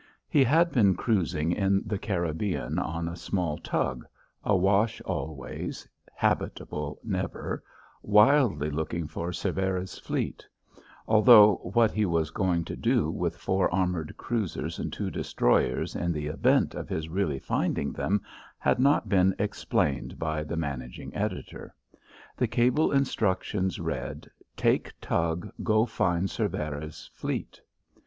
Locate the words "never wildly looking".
7.03-9.07